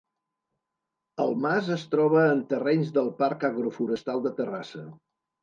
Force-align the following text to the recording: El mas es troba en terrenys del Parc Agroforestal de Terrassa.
El 1.25 1.35
mas 1.43 1.69
es 1.75 1.83
troba 1.91 2.23
en 2.31 2.41
terrenys 2.55 2.91
del 2.97 3.13
Parc 3.21 3.47
Agroforestal 3.53 4.27
de 4.27 4.35
Terrassa. 4.43 4.85